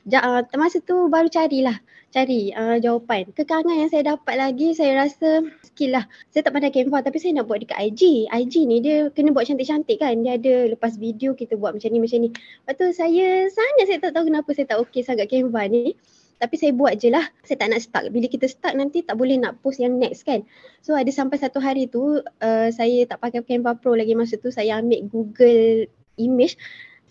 ja, 0.03 0.19
uh, 0.19 0.43
masa 0.59 0.83
tu 0.83 1.07
baru 1.07 1.31
carilah 1.31 1.79
cari 2.11 2.51
uh, 2.51 2.75
jawapan. 2.75 3.31
Kekangan 3.31 3.71
yang 3.71 3.87
saya 3.87 4.03
dapat 4.03 4.35
lagi 4.35 4.75
saya 4.75 4.99
rasa 4.99 5.47
skill 5.63 5.95
lah. 5.95 6.03
Saya 6.27 6.43
tak 6.43 6.51
pandai 6.51 6.75
Canva 6.75 6.99
tapi 6.99 7.23
saya 7.23 7.39
nak 7.39 7.47
buat 7.47 7.63
dekat 7.63 7.79
IG. 7.79 8.27
IG 8.27 8.67
ni 8.67 8.83
dia 8.83 9.07
kena 9.15 9.31
buat 9.31 9.47
cantik-cantik 9.47 9.95
kan. 9.95 10.27
Dia 10.27 10.35
ada 10.35 10.75
lepas 10.75 10.99
video 10.99 11.31
kita 11.31 11.55
buat 11.55 11.71
macam 11.71 11.87
ni 11.87 12.03
macam 12.03 12.19
ni. 12.19 12.35
Lepas 12.35 12.75
tu 12.75 12.85
saya 12.91 13.47
sangat 13.47 13.85
saya 13.87 13.99
tak 14.03 14.11
tahu 14.11 14.27
kenapa 14.27 14.49
saya 14.51 14.67
tak 14.75 14.79
okey 14.91 15.07
sangat 15.07 15.31
Canva 15.31 15.63
ni. 15.71 15.95
Tapi 16.35 16.55
saya 16.59 16.75
buat 16.75 16.99
je 16.99 17.15
lah. 17.15 17.23
Saya 17.47 17.63
tak 17.63 17.71
nak 17.71 17.79
start. 17.79 18.11
Bila 18.11 18.27
kita 18.27 18.51
start 18.51 18.75
nanti 18.75 19.07
tak 19.07 19.15
boleh 19.15 19.39
nak 19.39 19.63
post 19.63 19.79
yang 19.79 19.95
next 19.95 20.27
kan. 20.27 20.43
So 20.83 20.99
ada 20.99 21.07
sampai 21.15 21.39
satu 21.39 21.63
hari 21.63 21.87
tu 21.87 22.19
uh, 22.19 22.67
saya 22.75 23.07
tak 23.07 23.23
pakai 23.23 23.39
Canva 23.47 23.79
Pro 23.79 23.95
lagi 23.95 24.19
masa 24.19 24.35
tu. 24.35 24.51
Saya 24.51 24.83
ambil 24.83 25.07
Google 25.07 25.87
Image 26.19 26.59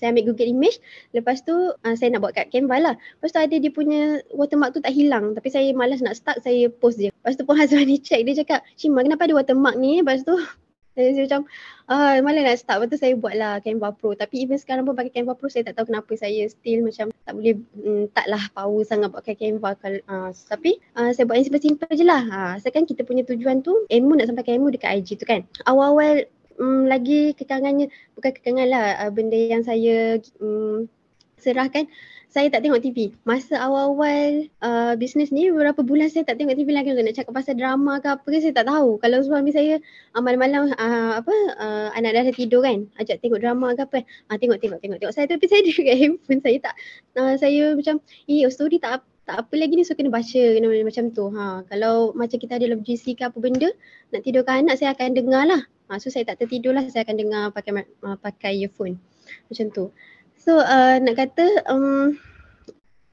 saya 0.02 0.10
ambil 0.10 0.34
Google 0.34 0.50
Image. 0.50 0.82
Lepas 1.14 1.46
tu 1.46 1.54
uh, 1.54 1.94
saya 1.94 2.10
nak 2.10 2.26
buat 2.26 2.34
kat 2.34 2.50
Canva 2.50 2.82
lah. 2.82 2.94
Lepas 2.98 3.30
tu 3.30 3.38
ada 3.38 3.54
dia 3.54 3.70
punya 3.70 4.18
watermark 4.34 4.74
tu 4.74 4.82
tak 4.82 4.90
hilang. 4.90 5.38
Tapi 5.38 5.46
saya 5.46 5.70
malas 5.70 6.02
nak 6.02 6.18
start 6.18 6.42
saya 6.42 6.66
post 6.66 6.98
je. 6.98 7.14
Lepas 7.14 7.38
tu 7.38 7.46
pun 7.46 7.54
Hazwan 7.62 7.86
ni 7.86 8.02
check. 8.02 8.26
Dia 8.26 8.42
cakap 8.42 8.66
Cima 8.74 9.06
kenapa 9.06 9.30
ada 9.30 9.38
watermark 9.38 9.78
ni? 9.78 10.02
Lepas 10.02 10.26
tu 10.26 10.34
saya, 10.98 11.08
saya 11.14 11.24
macam 11.30 11.42
ah, 11.86 12.18
malas 12.18 12.42
nak 12.42 12.58
start 12.58 12.76
lepas 12.82 12.90
tu 12.90 12.98
saya 12.98 13.14
buat 13.14 13.34
lah 13.38 13.62
Canva 13.62 13.94
Pro. 13.94 14.10
Tapi 14.18 14.42
even 14.42 14.58
sekarang 14.58 14.82
pun 14.82 14.98
pakai 14.98 15.14
Canva 15.14 15.38
Pro 15.38 15.46
saya 15.46 15.70
tak 15.70 15.78
tahu 15.78 15.94
kenapa. 15.94 16.12
Saya 16.18 16.50
still 16.50 16.82
macam 16.82 17.14
tak 17.22 17.32
boleh 17.38 17.54
mm, 17.78 18.10
taklah 18.10 18.42
power 18.58 18.82
sangat 18.82 19.14
pakai 19.14 19.38
Canva. 19.38 19.78
Uh, 19.86 20.34
tapi 20.50 20.82
uh, 20.98 21.14
saya 21.14 21.30
buat 21.30 21.38
yang 21.38 21.46
simple-simple 21.46 21.94
je 21.94 22.02
lah. 22.02 22.26
Uh, 22.26 22.54
sekarang 22.58 22.90
kita 22.90 23.06
punya 23.06 23.22
tujuan 23.22 23.62
tu 23.62 23.86
ilmu 23.86 24.18
nak 24.18 24.26
sampai 24.26 24.42
ke 24.42 24.50
ilmu 24.58 24.74
dekat 24.74 24.98
IG 24.98 25.22
tu 25.22 25.30
kan. 25.30 25.46
Awal-awal 25.70 26.26
um, 26.62 26.86
lagi 26.86 27.34
kekangannya 27.34 27.90
bukan 28.14 28.30
kekangan 28.30 28.66
lah 28.70 28.84
uh, 29.02 29.10
benda 29.10 29.34
yang 29.34 29.66
saya 29.66 30.22
um, 30.38 30.86
serahkan 31.42 31.90
saya 32.32 32.48
tak 32.48 32.64
tengok 32.64 32.80
TV. 32.80 33.12
Masa 33.28 33.60
awal-awal 33.60 34.48
uh, 34.64 34.96
bisnes 34.96 35.28
ni 35.28 35.52
beberapa 35.52 35.84
bulan 35.84 36.08
saya 36.08 36.24
tak 36.24 36.40
tengok 36.40 36.56
TV 36.56 36.72
lagi 36.72 36.96
nak 36.96 37.12
cakap 37.12 37.36
pasal 37.36 37.60
drama 37.60 38.00
ke 38.00 38.08
apa 38.08 38.24
ke 38.24 38.40
saya 38.40 38.56
tak 38.56 38.72
tahu. 38.72 38.96
Kalau 39.04 39.20
suami 39.20 39.52
saya 39.52 39.76
uh, 40.16 40.22
malam-malam 40.24 40.72
uh, 40.72 41.20
apa 41.20 41.34
uh, 41.60 41.88
anak 41.92 42.16
dah 42.16 42.32
tidur 42.32 42.64
kan 42.64 42.88
ajak 42.96 43.20
tengok 43.20 43.44
drama 43.44 43.76
ke 43.76 43.84
apa 43.84 43.98
uh, 44.32 44.36
tengok 44.40 44.64
tengok 44.64 44.80
tengok 44.80 44.98
tengok 45.04 45.12
saya 45.12 45.28
tapi 45.28 45.44
saya 45.52 45.60
dekat 45.60 45.96
handphone 46.00 46.40
saya 46.40 46.56
tak 46.64 46.74
uh, 47.20 47.34
saya 47.36 47.76
macam 47.76 48.00
eh 48.24 48.48
story 48.48 48.80
tak 48.80 49.04
tak 49.28 49.36
apa 49.38 49.54
lagi 49.54 49.78
ni 49.78 49.84
so 49.84 49.92
kena 49.92 50.08
baca 50.08 50.42
kena 50.56 50.66
macam 50.88 51.04
tu. 51.12 51.28
Ha 51.36 51.68
kalau 51.68 52.16
macam 52.16 52.40
kita 52.40 52.56
ada 52.56 52.80
GC 52.80 53.20
ke 53.20 53.28
apa 53.28 53.36
benda 53.36 53.68
nak 54.08 54.24
tidurkan 54.24 54.64
anak 54.64 54.80
saya 54.80 54.96
akan 54.96 55.12
dengar 55.12 55.44
lah. 55.44 55.68
Ha, 55.92 56.00
so 56.00 56.08
saya 56.08 56.24
tak 56.24 56.40
tertidur 56.40 56.72
lah. 56.72 56.88
Saya 56.88 57.04
akan 57.04 57.20
dengar 57.20 57.52
pakai 57.52 57.84
uh, 57.84 58.16
pakai 58.16 58.64
earphone. 58.64 58.96
Macam 59.52 59.68
tu. 59.68 59.92
So 60.40 60.56
uh, 60.56 60.96
nak 61.04 61.20
kata 61.20 61.68
um, 61.68 62.16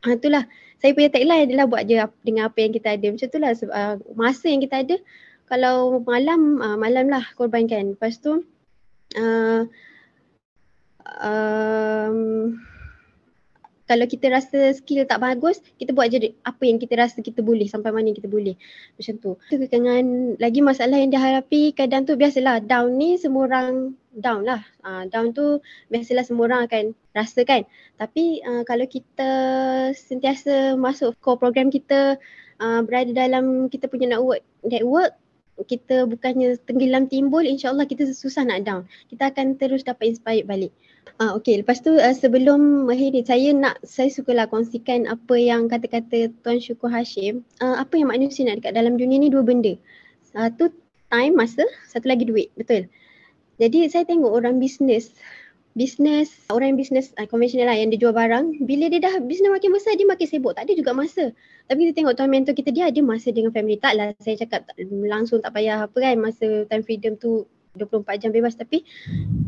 uh, 0.07 0.15
itulah 0.15 0.48
saya 0.79 0.95
punya 0.95 1.12
tagline 1.12 1.51
adalah 1.51 1.67
buat 1.67 1.83
je 1.91 2.00
dengan 2.24 2.48
apa 2.48 2.57
yang 2.63 2.71
kita 2.71 2.95
ada. 2.95 3.07
Macam 3.12 3.27
tu 3.27 3.39
lah 3.43 3.51
uh, 3.51 3.95
masa 4.15 4.48
yang 4.48 4.63
kita 4.63 4.79
ada 4.79 4.95
kalau 5.51 6.00
malam 6.07 6.63
uh, 6.63 6.79
malam 6.79 7.12
lah 7.12 7.27
korbankan. 7.36 8.00
Lepas 8.00 8.24
tu 8.24 8.48
uh, 9.19 9.62
um, 11.19 12.55
kalau 13.89 14.05
kita 14.05 14.29
rasa 14.29 14.77
skill 14.77 15.10
tak 15.10 15.17
bagus, 15.17 15.58
kita 15.81 15.98
buat 15.98 16.13
je 16.13 16.38
apa 16.46 16.62
yang 16.62 16.77
kita 16.77 16.93
rasa 16.93 17.25
kita 17.25 17.41
boleh 17.41 17.65
sampai 17.65 17.89
mana 17.89 18.13
kita 18.13 18.29
boleh. 18.29 18.53
Macam 18.93 19.17
tu. 19.17 19.31
Dengan 19.50 20.38
lagi 20.38 20.62
masalah 20.62 21.01
yang 21.01 21.10
dihadapi 21.10 21.74
kadang 21.74 22.05
tu 22.05 22.13
biasalah 22.13 22.62
down 22.62 23.01
ni 23.01 23.17
semua 23.17 23.50
orang 23.50 23.98
down 24.13 24.46
lah. 24.46 24.62
Uh, 24.86 25.10
down 25.10 25.34
tu 25.34 25.58
biasalah 25.89 26.22
semua 26.22 26.46
orang 26.46 26.69
akan 26.69 26.93
rasa 27.17 27.41
kan. 27.41 27.65
Tapi 27.98 28.46
uh, 28.46 28.62
kalau 28.62 28.86
kita 28.86 29.29
sentiasa 29.98 30.77
masuk 30.77 31.17
core 31.17 31.41
program 31.41 31.74
kita 31.74 32.22
uh, 32.62 32.86
berada 32.86 33.10
dalam 33.10 33.74
kita 33.74 33.89
punya 33.89 34.13
network, 34.13 34.46
network 34.62 35.17
kita 35.67 36.08
bukannya 36.08 36.55
tenggelam 36.63 37.12
timbul 37.12 37.43
insyaAllah 37.43 37.89
kita 37.89 38.08
susah 38.08 38.46
nak 38.48 38.63
down. 38.63 38.86
Kita 39.10 39.34
akan 39.34 39.58
terus 39.60 39.84
dapat 39.84 40.15
inspired 40.15 40.48
balik. 40.48 40.72
Ah 41.17 41.33
okey 41.39 41.65
lepas 41.65 41.81
tu 41.81 41.97
uh, 41.97 42.13
sebelum 42.13 42.85
mengakhiri 42.85 43.25
saya 43.25 43.49
nak 43.55 43.81
saya 43.81 44.13
sukalah 44.13 44.45
kongsikan 44.45 45.09
apa 45.09 45.35
yang 45.39 45.65
kata-kata 45.65 46.29
Tuan 46.45 46.61
Syukur 46.61 46.93
Hashim. 46.93 47.41
Uh, 47.57 47.81
apa 47.81 47.97
yang 47.97 48.13
manusia 48.13 48.45
nak 48.45 48.61
dekat 48.61 48.77
dalam 48.77 48.99
dunia 48.99 49.17
ni 49.17 49.33
dua 49.33 49.41
benda. 49.41 49.73
Satu 50.29 50.69
time 51.09 51.33
masa, 51.33 51.65
satu 51.89 52.05
lagi 52.05 52.29
duit. 52.29 52.53
Betul. 52.53 52.85
Jadi 53.57 53.89
saya 53.89 54.05
tengok 54.05 54.29
orang 54.29 54.61
bisnes 54.61 55.09
bisnes 55.77 56.33
orang 56.49 56.73
bisnes 56.73 57.13
uh, 57.21 57.29
konvensional 57.29 57.69
lah 57.69 57.77
yang 57.77 57.93
dia 57.93 58.01
jual 58.01 58.11
barang 58.11 58.65
bila 58.65 58.89
dia 58.89 58.99
dah 58.99 59.21
bisnes 59.21 59.53
makin 59.53 59.69
besar 59.69 59.93
dia 59.95 60.03
makin 60.03 60.25
sibuk 60.25 60.57
tak 60.57 60.65
ada 60.65 60.73
juga 60.73 60.97
masa 60.97 61.29
tapi 61.69 61.87
kita 61.87 62.01
tengok 62.01 62.13
tuan 62.17 62.29
mentor 62.33 62.57
kita 62.57 62.73
dia 62.73 62.89
ada 62.89 62.99
masa 63.05 63.29
dengan 63.29 63.53
family 63.53 63.77
tak 63.77 63.93
lah 63.93 64.11
saya 64.17 64.35
cakap 64.41 64.65
langsung 65.05 65.45
tak 65.45 65.53
payah 65.53 65.85
apa 65.85 65.93
kan 65.93 66.17
masa 66.17 66.65
time 66.67 66.81
freedom 66.81 67.13
tu 67.21 67.45
24 67.77 68.21
jam 68.21 68.31
bebas 68.33 68.57
tapi 68.57 68.81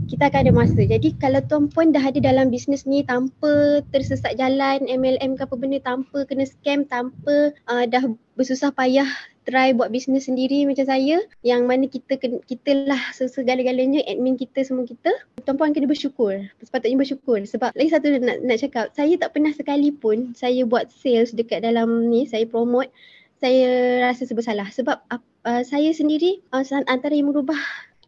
kita 0.05 0.29
akan 0.29 0.39
ada 0.45 0.51
masa. 0.53 0.81
Jadi 0.83 1.17
kalau 1.17 1.41
tuan 1.47 1.71
puan 1.71 1.89
dah 1.95 2.03
ada 2.03 2.19
dalam 2.21 2.53
bisnes 2.53 2.85
ni 2.85 3.01
tanpa 3.01 3.81
tersesat 3.89 4.37
jalan 4.37 4.85
MLM 4.85 5.39
ke 5.39 5.43
apa 5.47 5.55
benda, 5.57 5.79
tanpa 5.81 6.27
kena 6.27 6.45
scam, 6.45 6.85
tanpa 6.85 7.55
uh, 7.71 7.83
dah 7.87 8.05
bersusah 8.37 8.69
payah 8.75 9.07
try 9.49 9.73
buat 9.73 9.89
bisnes 9.89 10.29
sendiri 10.29 10.69
macam 10.69 10.85
saya 10.85 11.17
yang 11.41 11.65
mana 11.65 11.89
kita 11.89 12.13
kita 12.45 12.71
lah 12.85 13.01
segala-galanya 13.17 14.05
admin 14.05 14.37
kita 14.37 14.61
semua 14.61 14.85
kita 14.85 15.09
tuan 15.41 15.57
puan 15.57 15.73
kena 15.73 15.89
bersyukur. 15.89 16.45
Sepatutnya 16.61 17.01
bersyukur. 17.01 17.41
Sebab 17.41 17.73
lagi 17.73 17.89
satu 17.89 18.21
nak 18.21 18.37
nak 18.45 18.57
cakap 18.61 18.93
saya 18.93 19.17
tak 19.17 19.33
pernah 19.33 19.53
sekali 19.55 19.89
pun 19.89 20.37
saya 20.37 20.61
buat 20.67 20.93
sales 20.93 21.33
dekat 21.33 21.65
dalam 21.65 22.11
ni 22.13 22.29
saya 22.29 22.45
promote 22.45 22.93
saya 23.41 23.97
rasa 24.05 24.29
sebersalah 24.29 24.69
sebab 24.69 25.01
uh, 25.09 25.63
saya 25.65 25.89
sendiri 25.97 26.45
uh, 26.53 26.61
antara 26.85 27.17
yang 27.17 27.33
merubah 27.33 27.57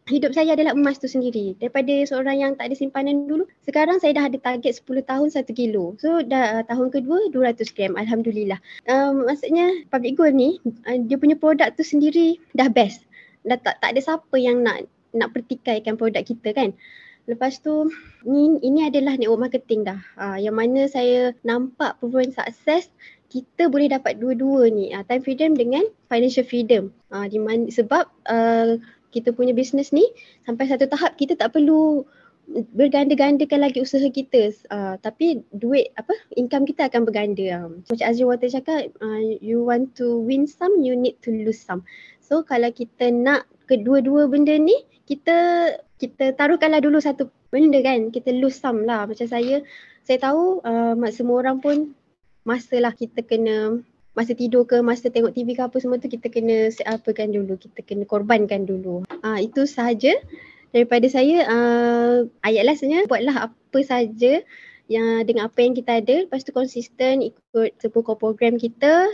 hidup 0.04 0.36
saya 0.36 0.52
adalah 0.52 0.76
emas 0.76 1.00
tu 1.00 1.08
sendiri. 1.08 1.56
Daripada 1.56 1.92
seorang 2.04 2.36
yang 2.36 2.52
tak 2.60 2.68
ada 2.68 2.76
simpanan 2.76 3.24
dulu, 3.24 3.48
sekarang 3.64 3.96
saya 4.00 4.12
dah 4.12 4.24
ada 4.28 4.36
target 4.36 4.84
10 4.84 5.00
tahun 5.08 5.28
1 5.32 5.48
kilo. 5.56 5.96
So 5.96 6.20
dah 6.20 6.60
uh, 6.60 6.64
tahun 6.68 6.92
kedua 6.92 7.32
200 7.32 7.64
gram. 7.72 7.96
Alhamdulillah. 7.96 8.60
Um, 8.84 9.24
maksudnya 9.24 9.88
public 9.88 10.20
gold 10.20 10.36
ni, 10.36 10.60
uh, 10.84 11.00
dia 11.08 11.16
punya 11.16 11.40
produk 11.40 11.72
tu 11.72 11.80
sendiri 11.80 12.36
dah 12.52 12.68
best. 12.68 13.08
Dah 13.48 13.56
tak, 13.56 13.80
tak 13.80 13.96
ada 13.96 14.00
siapa 14.00 14.36
yang 14.36 14.60
nak 14.60 14.84
nak 15.16 15.32
pertikaikan 15.32 15.96
produk 15.96 16.20
kita 16.20 16.52
kan. 16.52 16.76
Lepas 17.24 17.64
tu 17.64 17.88
ni 18.28 18.60
ini 18.60 18.84
adalah 18.84 19.16
network 19.16 19.48
marketing 19.48 19.88
dah. 19.88 20.00
Uh, 20.20 20.36
yang 20.36 20.52
mana 20.52 20.84
saya 20.84 21.32
nampak 21.40 21.96
proven 21.96 22.28
sukses 22.28 22.92
kita 23.32 23.72
boleh 23.72 23.88
dapat 23.88 24.20
dua-dua 24.20 24.68
ni 24.68 24.92
uh, 24.92 25.00
time 25.08 25.24
freedom 25.24 25.56
dengan 25.56 25.88
financial 26.12 26.44
freedom. 26.44 26.92
Uh, 27.08 27.24
di 27.24 27.40
mana 27.40 27.72
sebab 27.72 28.04
uh, 28.28 28.76
kita 29.14 29.30
punya 29.30 29.54
bisnes 29.54 29.94
ni 29.94 30.02
sampai 30.42 30.66
satu 30.66 30.90
tahap 30.90 31.14
kita 31.14 31.38
tak 31.38 31.54
perlu 31.54 32.02
berganda-gandakan 32.50 33.64
lagi 33.64 33.80
usaha 33.80 34.04
kita. 34.04 34.52
Uh, 34.68 35.00
tapi 35.00 35.40
duit 35.54 35.94
apa 35.96 36.12
income 36.36 36.68
kita 36.68 36.90
akan 36.90 37.08
berganda. 37.08 37.64
Um. 37.64 37.86
macam 37.88 38.04
Azri 38.04 38.26
Water 38.26 38.50
cakap 38.50 38.92
uh, 39.00 39.20
you 39.40 39.64
want 39.64 39.96
to 39.96 40.20
win 40.20 40.44
some 40.44 40.82
you 40.82 40.92
need 40.98 41.16
to 41.24 41.32
lose 41.32 41.60
some. 41.60 41.86
So 42.20 42.44
kalau 42.44 42.68
kita 42.74 43.08
nak 43.12 43.48
kedua-dua 43.70 44.28
benda 44.28 44.56
ni 44.58 44.76
kita 45.08 45.70
kita 45.96 46.36
taruhkanlah 46.36 46.84
dulu 46.84 47.00
satu 47.00 47.30
benda 47.48 47.80
kan. 47.80 48.12
Kita 48.12 48.34
lose 48.34 48.60
some 48.60 48.84
lah. 48.84 49.08
Macam 49.08 49.24
saya 49.24 49.64
saya 50.04 50.18
tahu 50.20 50.60
uh, 50.60 50.94
semua 51.14 51.40
orang 51.40 51.64
pun 51.64 51.96
masalah 52.44 52.92
kita 52.92 53.24
kena 53.24 53.80
masa 54.14 54.32
tidur 54.32 54.62
ke 54.64 54.78
masa 54.80 55.10
tengok 55.10 55.34
TV 55.34 55.58
ke 55.58 55.62
apa 55.66 55.76
semua 55.82 55.98
tu 55.98 56.06
kita 56.06 56.30
kena 56.30 56.70
kan 57.14 57.28
dulu 57.30 57.58
kita 57.58 57.82
kena 57.82 58.06
korbankan 58.06 58.64
dulu. 58.64 59.02
Uh, 59.22 59.38
itu 59.42 59.66
sahaja. 59.66 60.14
Daripada 60.74 61.06
saya 61.06 61.46
uh, 61.46 62.26
ayatlah 62.42 62.74
sebenarnya 62.74 63.06
buatlah 63.06 63.36
apa 63.50 63.78
saja 63.86 64.42
yang 64.90 65.22
dengan 65.26 65.50
apa 65.50 65.58
yang 65.62 65.74
kita 65.74 66.02
ada. 66.02 66.26
Lepas 66.26 66.42
tu 66.42 66.50
konsisten 66.54 67.22
ikut 67.22 67.78
sebuah 67.82 68.18
program 68.18 68.58
kita. 68.58 69.06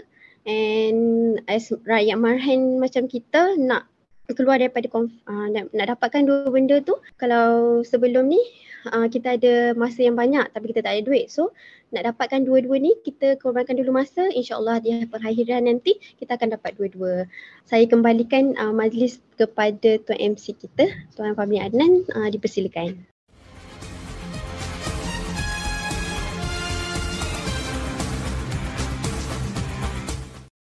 And 0.48 1.36
as 1.52 1.68
rakyat 1.84 2.16
marhan 2.16 2.80
macam 2.80 3.04
kita 3.12 3.60
nak 3.60 3.84
keluar 4.32 4.56
daripada 4.60 4.86
uh, 4.94 5.46
nak, 5.50 5.72
nak 5.74 5.86
dapatkan 5.96 6.22
dua 6.24 6.48
benda 6.48 6.78
tu 6.80 6.96
kalau 7.18 7.80
sebelum 7.82 8.30
ni 8.30 8.40
uh, 8.88 9.06
kita 9.10 9.36
ada 9.36 9.76
masa 9.76 10.06
yang 10.06 10.16
banyak 10.16 10.46
tapi 10.54 10.72
kita 10.72 10.86
tak 10.86 10.94
ada 10.96 11.02
duit. 11.04 11.28
So 11.28 11.52
nak 11.90 12.06
dapatkan 12.06 12.46
dua-dua 12.46 12.78
ni 12.78 12.94
kita 13.02 13.36
korbankan 13.42 13.74
dulu 13.74 13.90
masa. 13.90 14.30
Insyaallah 14.30 14.80
di 14.80 15.04
perakhiran 15.10 15.66
nanti 15.66 15.98
kita 16.22 16.38
akan 16.38 16.54
dapat 16.54 16.78
dua-dua. 16.78 17.26
Saya 17.66 17.84
kembalikan 17.90 18.54
uh, 18.56 18.70
majlis 18.70 19.18
kepada 19.34 19.98
tuan 20.06 20.38
MC 20.38 20.54
kita 20.54 20.86
tuan 21.18 21.34
Fahmi 21.34 21.58
Adnan 21.58 22.06
uh, 22.14 22.28
dipersilakan 22.30 23.09